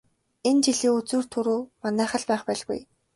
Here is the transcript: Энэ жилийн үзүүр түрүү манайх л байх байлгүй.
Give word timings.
Энэ 0.49 0.61
жилийн 0.65 0.93
үзүүр 0.99 1.25
түрүү 1.33 1.61
манайх 1.83 2.11
л 2.21 2.25
байх 2.29 2.43
байлгүй. 2.47 2.79